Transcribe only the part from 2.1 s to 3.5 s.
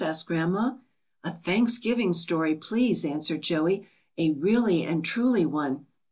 story, please,'' answered